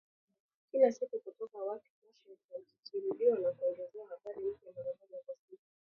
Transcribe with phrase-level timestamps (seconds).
[0.71, 2.11] kila siku kutoka Washington,
[2.67, 5.61] kikirudiwa na kuongezewa habari mpya, mara moja kwa siku